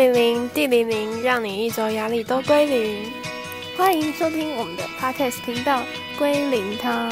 [0.00, 3.12] 零零地零零，让你一周压力都归零。
[3.76, 5.82] 欢迎收听我们的 podcast 频道
[6.18, 7.10] 《归零汤》。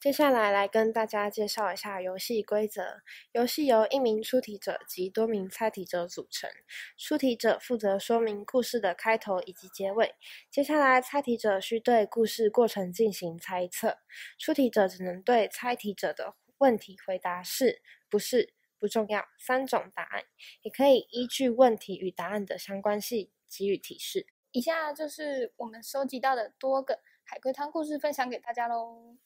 [0.00, 2.82] 接下来来跟大家介绍一下游戏规则。
[3.30, 6.50] 游戏由一名出题者及多名猜题者组成。
[6.98, 10.16] 出题者负责说明故事的开头以及结尾。
[10.50, 13.98] 接下来，猜题者需对故事过程进行猜测。
[14.36, 18.54] 出题者只能对猜题者的问题回答是、不是。
[18.78, 20.22] 不重要，三种答案
[20.62, 24.26] 也可以依据问题与答案的相关性给予提示。
[24.52, 29.16] 以下就是我们收集到的多个海龟汤故事，分享给大家喽。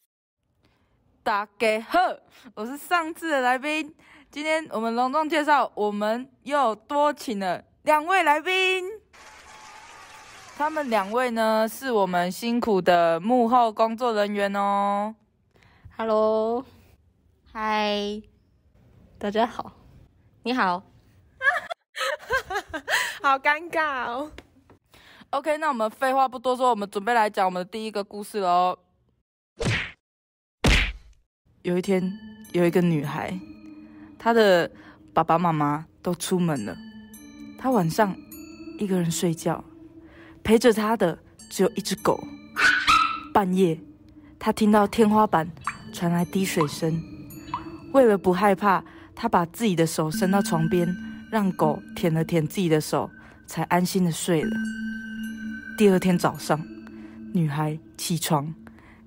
[1.22, 2.00] 大家好，
[2.54, 3.94] 我是上次的来宾，
[4.30, 8.84] 今天我们隆重介绍，我们又多请了两位来宾。
[10.56, 15.14] 他们两位呢，是我们辛苦的幕后工作人员哦。
[15.96, 16.64] Hello，
[17.52, 18.31] 嗨。
[19.22, 19.72] 大家好，
[20.42, 20.82] 你好，
[23.22, 24.28] 好尴尬哦。
[25.30, 28.76] OK，那我们废话不多说，我们准备来讲我们的第一个故事喽。
[31.62, 32.18] 有一天，
[32.50, 33.38] 有一个女孩，
[34.18, 34.68] 她的
[35.14, 36.76] 爸爸妈妈都出门了，
[37.56, 38.16] 她晚上
[38.76, 39.62] 一个人睡觉，
[40.42, 41.16] 陪着她的
[41.48, 42.20] 只有一只狗。
[43.32, 43.78] 半夜，
[44.40, 45.48] 她听到天花板
[45.92, 47.00] 传来滴水声，
[47.92, 48.84] 为了不害怕。
[49.22, 50.84] 他把自己的手伸到床边，
[51.30, 53.08] 让狗舔了舔自己的手，
[53.46, 54.50] 才安心的睡了。
[55.78, 56.60] 第二天早上，
[57.32, 58.52] 女孩起床，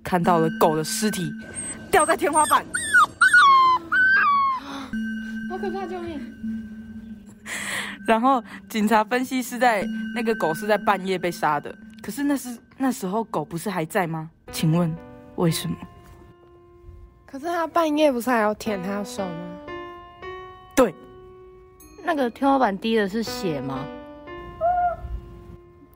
[0.01, 1.29] 看到了狗的尸体
[1.91, 2.65] 掉在天花板，
[5.51, 5.85] 好可怕！
[5.85, 6.17] 救命！
[8.07, 9.85] 然后警察分析是在
[10.15, 14.29] 那个狗是在半夜被杀的，可是那是那时候狗不是还在吗？
[14.53, 14.95] 请问
[15.35, 15.75] 为什么？
[17.25, 19.54] 可是他半夜不是还要舔他的手吗？
[20.75, 20.93] 对，
[22.03, 23.85] 那个天花板滴的是血吗？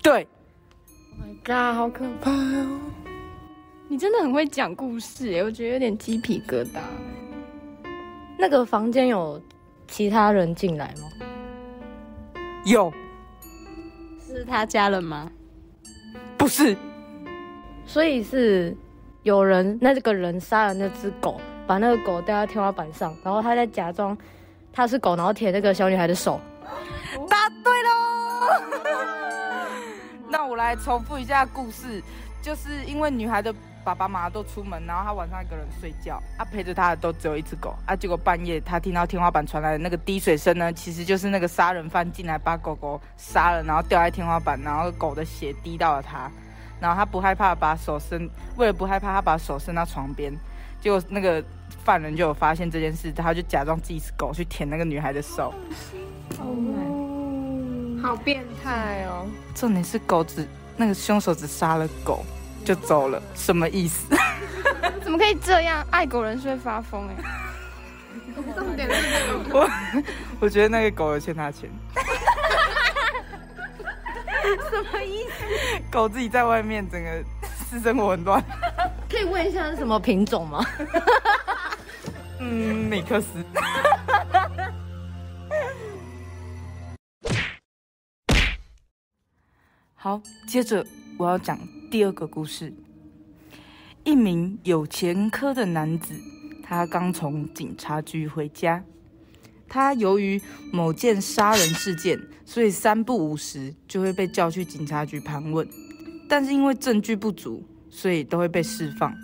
[0.01, 0.25] 对。
[1.11, 2.79] Oh my god，好可怕哦！
[3.89, 6.79] 你真的很会讲故事哎，我觉得有点鸡皮疙瘩。
[8.37, 9.41] 那个房间有
[9.87, 11.09] 其他人进来吗？
[12.65, 12.91] 有。
[14.25, 15.29] 是他家人吗？
[16.37, 16.77] 不是。
[17.85, 18.73] 所以是
[19.23, 24.17] 有人，那这个人杀了那只狗，把那个狗带到天花板上，然后他在假装。
[24.71, 26.39] 他是狗，然后舔那个小女孩的手。
[27.29, 27.89] 答对喽！
[30.29, 32.01] 那我来重复一下故事，
[32.41, 33.53] 就是因为女孩的
[33.83, 46.31] 爸爸妈妈都出门，然后她晚上一个人睡觉，啊陪着她的都只有一只狗，啊结果半夜她听到天花板传来的那个滴水声呢，其实就是那个杀人犯进来把狗狗杀了，然后掉在天花板，然后狗的血滴到了她，
[46.79, 50.31] 然后她不害怕，把手伸，为了不害怕，她把手伸到床边。
[50.81, 51.43] 结果那个
[51.83, 55.53] 犯人就有发现这件事，他就假装自己是狗去舔那个女孩的手。
[56.39, 59.27] 哦，好变态哦！
[59.53, 60.47] 重点是狗只
[60.77, 62.23] 那个凶手只杀了狗
[62.63, 64.15] 就走了，什么意思？
[65.03, 65.85] 怎么可以这样？
[65.91, 67.15] 爱狗人士会发疯哎！
[68.55, 68.87] 重 点
[69.49, 69.69] 我
[70.39, 71.69] 我觉得那个狗有欠他钱。
[74.71, 75.43] 什么意思？
[75.91, 77.23] 狗自己在外面整个
[77.69, 78.41] 私生活很乱。
[79.09, 80.63] 可以问一下是什么品种吗？
[82.39, 83.43] 嗯，美克斯。
[89.95, 90.85] 好，接着
[91.17, 91.59] 我要讲
[91.89, 92.71] 第二个故事。
[94.05, 96.13] 一名有前科的男子，
[96.63, 98.81] 他刚从警察局回家。
[99.67, 100.41] 他由于
[100.71, 105.67] 某件杀人事件，所以三不五时就会被叫去警察局盘问。
[106.29, 107.63] 但是因为证据不足。
[107.89, 109.15] 所以都会被释放。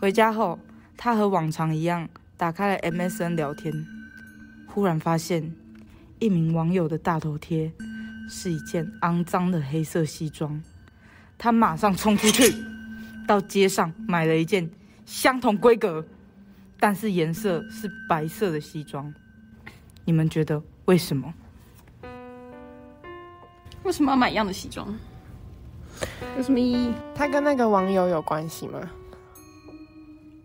[0.00, 0.58] 回家后，
[0.96, 3.72] 他和往常一样打开了 MSN 聊天，
[4.66, 5.52] 忽然发现
[6.18, 7.72] 一名网友的大头贴
[8.28, 10.62] 是一件肮脏的黑色西装。
[11.38, 12.54] 他马上冲出去，
[13.26, 14.70] 到街上买了一件
[15.04, 16.04] 相同规格，
[16.78, 19.12] 但是颜色是白色的西装。
[20.04, 21.32] 你们觉得为什么？
[23.82, 24.94] 为什么要买一样的西装？
[26.36, 26.92] 有什么意义？
[27.14, 28.80] 他跟那个网友有关系吗？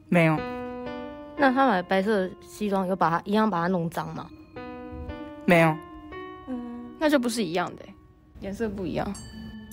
[0.09, 0.38] 没有。
[1.38, 4.30] 那他买白色西装，有把它一样把它弄脏吗？
[5.45, 5.75] 没有。
[6.48, 7.86] 嗯，那就不是一样的，
[8.42, 9.12] 颜色不一样，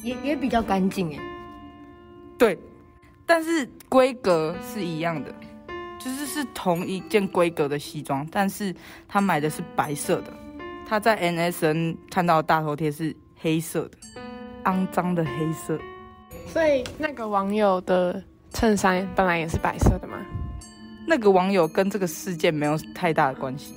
[0.02, 1.22] 也也比较干净哎。
[2.38, 2.58] 对，
[3.26, 5.34] 但是规格是一样的，
[5.98, 8.74] 就是是同一件规格的西装，但是
[9.06, 10.32] 他买的是白色的，
[10.86, 13.98] 他在 NSN 看到大头贴是黑色的。
[14.68, 15.78] 肮脏的黑色，
[16.46, 18.22] 所以那个网友的
[18.52, 20.18] 衬衫本来也是白色的吗？
[21.06, 23.72] 那个网友跟这个事件没有太大的关系，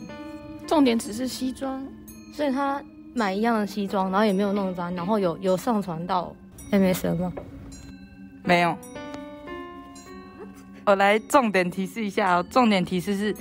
[0.68, 1.82] 重点只是西装。
[2.34, 2.84] 所以他
[3.14, 6.36] 买一样的西装，然后也没有弄脏，然后有有上传到
[6.72, 7.32] MSN 吗？
[8.44, 8.78] 没有。
[10.86, 13.34] 我来重点提示一下哦，重点提示是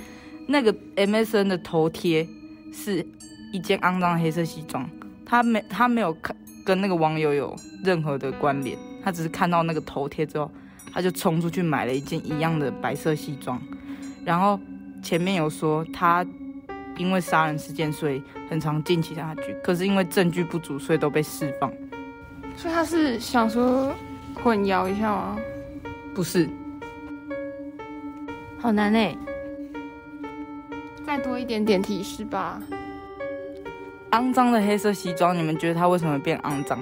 [0.47, 2.25] 那个 MSN 的头贴
[2.71, 3.05] 是
[3.51, 4.89] 一件肮脏的黑色西装，
[5.25, 6.33] 他没他没有看
[6.71, 7.53] 跟那个网友有
[7.83, 10.49] 任何的关联，他只是看到那个头贴之后，
[10.93, 13.61] 他就冲出去买了一件一样的白色西装，
[14.23, 14.57] 然后
[15.03, 16.25] 前面有说他
[16.95, 21.69] 因为杀人事件，所以很常进警察局，可是因为证据不足，所以都被释放。
[22.55, 23.93] 所以他是想说
[24.41, 25.37] 混淆一下吗？
[26.15, 26.49] 不是，
[28.59, 29.13] 好难哎、
[31.05, 32.61] 再多一点点提示吧。
[34.11, 36.79] 肮脏的黑色西装，你们觉得它为什么变肮脏？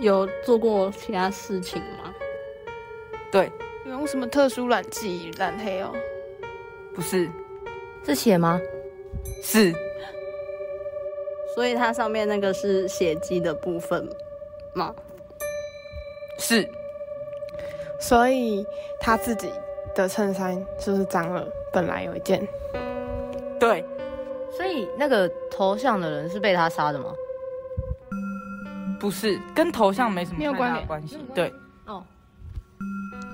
[0.00, 2.14] 有做过其他事情吗？
[3.32, 3.50] 对，
[3.84, 5.90] 有用什么特殊染剂染黑哦？
[6.94, 7.28] 不是，
[8.04, 8.60] 是血吗？
[9.42, 9.72] 是
[11.54, 14.06] 所以它上面那个是血迹的部分
[14.74, 14.94] 吗？
[16.38, 16.68] 是
[17.98, 18.66] 所以
[19.00, 19.50] 他自己
[19.94, 21.48] 的衬衫是不是脏了？
[21.72, 22.46] 本来有一件，
[23.58, 23.82] 对，
[24.56, 27.06] 所以那个头像的人是被他杀的吗？
[28.98, 31.18] 不是跟头像没什么太大没有关联的关系。
[31.34, 31.52] 对，
[31.84, 32.02] 哦，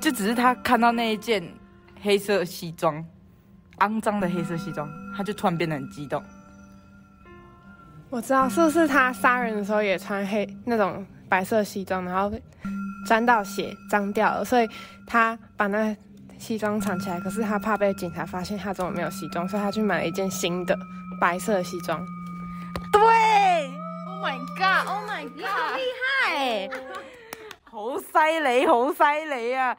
[0.00, 1.42] 就只是他看到那一件
[2.02, 3.02] 黑色西装，
[3.78, 6.20] 肮脏的黑色西装，他就突然变得很激动。
[8.10, 12.36] 我知道是不是他杀人的时候也穿黑那种白色西装，然后
[13.06, 14.68] 沾到血脏掉了，所以
[15.06, 15.96] 他把那
[16.42, 17.20] 西装藏起来。
[17.20, 20.76] 可是他怕被警察发现他怎么没有西装，所以他去买了一件新的
[21.20, 22.04] 白色西装。
[22.90, 24.88] 对，Oh my god!
[24.88, 25.80] Oh my god!
[26.26, 26.68] 嗨，
[27.70, 29.76] 猴塞雷，好塞雷啊！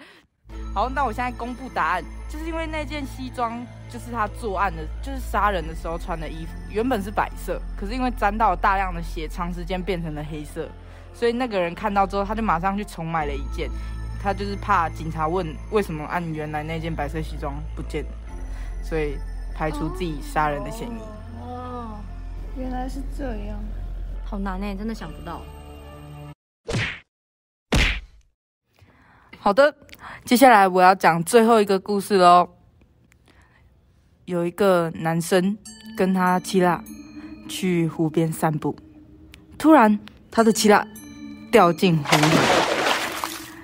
[0.74, 10.68] 好，那我现在公布答案，就是因为那件西装就是他作案的，就是杀人的时候穿的衣服，原本是白色，可是因为沾到了大量的血，长时间变成了黑色，
[11.14, 13.70] 所以那个人看到之后，他就马上去重买了一件，
[14.24, 18.10] 他就是怕警察问为什么按原来那件白色西装不见了，
[18.82, 19.18] 所以
[19.54, 20.94] 排除自己杀人的嫌疑。
[21.42, 22.00] 哦，
[22.58, 23.60] 原来是这样。
[24.24, 25.42] 好难哎、真的想不到。
[29.38, 29.76] 好的，
[30.24, 32.48] 接下来我要讲最后一个故事喽。
[34.24, 35.58] 有一个男生
[35.98, 36.82] 跟他七辣
[37.50, 38.74] 去湖边散步，
[39.58, 40.00] 突然
[40.32, 40.88] 他的七辣
[41.52, 42.53] 掉进湖里，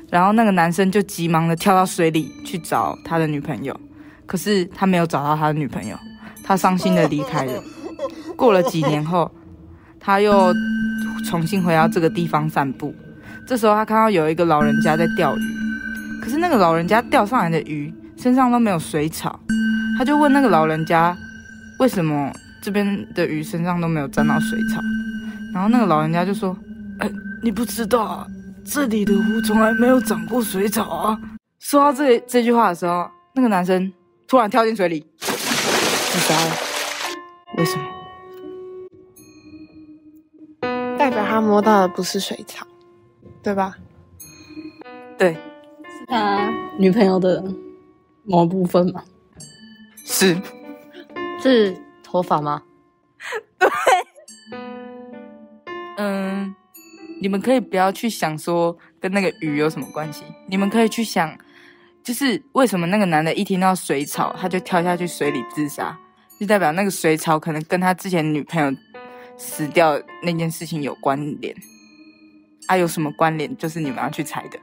[0.10, 3.80] 然后那个男生就急忙的跳到水里去找他的女朋友，
[4.26, 5.98] 可是他没有找到他的女朋友，
[6.44, 7.64] 他伤心的离开了。
[8.36, 9.30] 过了几年后，
[10.00, 10.54] 他又
[11.28, 12.96] 重新回到这个地方散步，
[13.46, 15.42] 这时候他看到有一个老人家在钓鱼，
[16.22, 19.40] 可是那个老人家钓上来的鱼身上都没有水草，
[19.98, 21.16] 他就问那个老人家，
[21.80, 22.32] 为什么
[22.62, 24.82] 这边的鱼身上都没有沾到水草？
[25.54, 26.56] 然后那个老人家就说
[27.00, 28.26] ：“哎，你不知道，
[28.72, 31.20] 这里的湖从来没有长过水草啊。”
[31.60, 33.92] 说到这这句话的时候，那个男生
[34.28, 36.52] 突然跳进水里，自杀了。
[37.58, 37.86] 为什么？
[40.98, 42.66] 代表他摸到的不是水草，
[43.42, 43.76] 对吧？
[45.18, 47.44] 对，是他女朋友的
[48.24, 49.04] 某部分吗？
[50.06, 50.40] 是
[51.42, 52.62] 是头发吗？
[53.60, 53.70] 对
[55.98, 56.39] 嗯，
[57.22, 61.38] 你们可以不要去想说跟那个鱼有什么关系，你们可以去想，
[62.04, 65.98] 就是为什么那个男的一听到水草，他就跳下去水里自杀，
[66.40, 68.74] 就代表那个水草可能跟他之前女朋友
[69.38, 71.56] 死掉那件事情有关联。
[72.68, 73.58] 啊，有什么关联？
[73.58, 74.60] 就是你们要去猜的。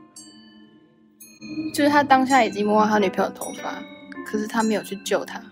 [1.74, 3.82] 就是他当下已经摸到他女朋友的头发，
[4.24, 5.42] 可是他没有去救她，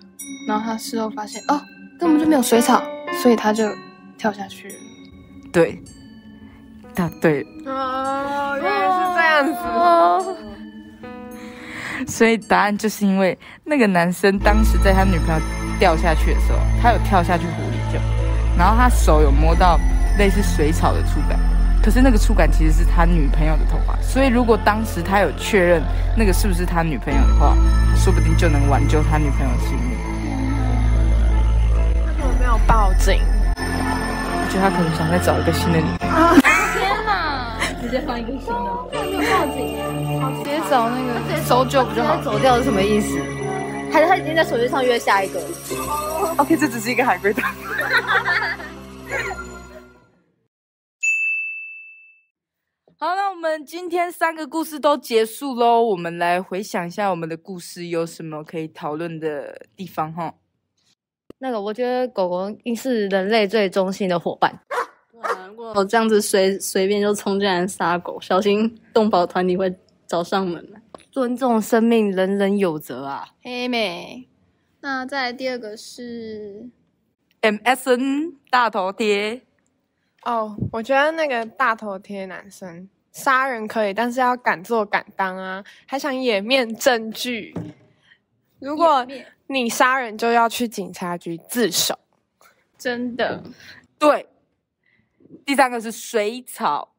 [0.47, 1.61] 然后他事后发现哦，
[1.99, 2.83] 根本就没有水草，
[3.23, 3.69] 所以他就
[4.17, 4.75] 跳下去了。
[5.53, 5.83] 对，
[6.95, 7.49] 答对了。
[7.73, 9.61] 哦，原来是这样子。
[12.07, 15.41] 所以答案就是因为那个男生当时在他女朋友
[15.79, 17.99] 掉下去的时候，他有跳下去湖里救，
[18.59, 19.81] 然后他手有摸到
[20.19, 21.39] 类似水草的触感，
[21.83, 25.83] 可是那个触感其实是他女朋友的头发，所以如果当时他有确认
[26.17, 27.57] 那个是不是他女朋友的话，
[27.97, 29.91] 说不定就能挽救他女朋友的性命。
[32.07, 33.19] 为什么没有报警？
[33.57, 36.43] 我觉得他可能想再找一个新的女朋友。
[37.85, 38.55] 直接放一个新的。
[40.43, 42.23] 直接找那个搜救不就好他？
[42.23, 43.19] 走掉是什么意思？
[43.93, 45.39] 还是他已经在手机上约下一个
[46.39, 47.53] ？OK，这只是一个海龟汤。
[52.99, 55.83] 好，那我们今天三个故事都结束喽。
[55.83, 60.33] 我们来回想一下我们的故事有什么可以讨论的地方哈。
[61.39, 64.59] 那个，我觉得狗狗应是人类最忠心的伙伴。
[65.53, 69.75] 哇，如果这样子随随便就冲进来杀狗，小心动保团体会
[70.07, 70.81] 找上门来。
[71.11, 73.29] 尊重生命，人人有责啊！
[73.43, 74.29] 黑妹。
[74.81, 76.69] 那再来第二个是
[77.41, 79.43] MSN 大头贴，
[80.25, 87.55] 哦，我觉得那个大头贴男生杀人可以，但是要敢做敢当啊，还想掩面证据。
[88.59, 89.07] 如果
[89.47, 91.99] 你杀人，就要去警察局自首。
[92.77, 93.43] 真的。
[93.99, 94.27] 对。
[95.45, 96.91] 第三个是水草。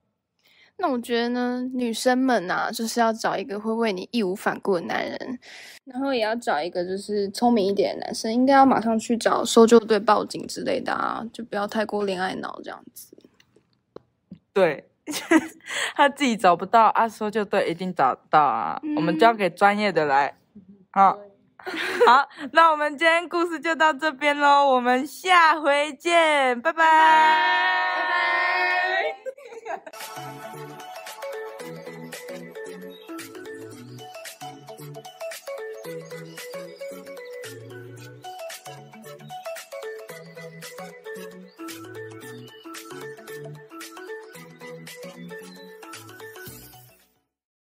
[0.78, 5.40] 那我觉得呢，女生们啊，就是要找一个会为你义无反顾的男人，
[5.86, 13.16] 然后也要找一个就是聪明一点的男生，应该要马上去找搜救队报警之类的啊，就不要太过恋爱脑这样子。
[14.52, 14.90] 对，
[15.96, 20.38] 他自己找不到啊，搜救队一定找到啊，我们交给专业的来。
[20.92, 21.18] 好，
[22.06, 27.75] 好，那我们今天故事就到这边喽，我们下回见，拜拜，拜拜。